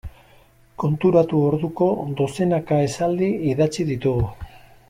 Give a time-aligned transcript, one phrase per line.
[0.83, 1.91] Konturatu orduko
[2.21, 4.29] dozenaka esaldi idatzi ditugu.